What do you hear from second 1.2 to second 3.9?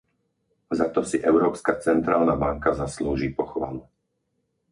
Európska centrálna banka zaslúži pochvalu.